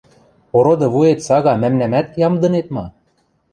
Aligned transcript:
–Ороды 0.57 0.87
вует 0.93 1.19
сага 1.27 1.53
мӓмнӓмӓт 1.61 2.07
ямдынет 2.27 2.67
ма? 2.75 2.85